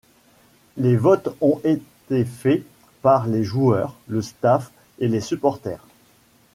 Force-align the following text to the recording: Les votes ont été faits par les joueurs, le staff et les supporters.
Les 0.77 0.95
votes 0.95 1.29
ont 1.41 1.61
été 1.63 2.25
faits 2.25 2.63
par 3.03 3.27
les 3.27 3.43
joueurs, 3.43 3.93
le 4.07 4.23
staff 4.23 4.71
et 4.97 5.07
les 5.07 5.21
supporters. 5.21 5.85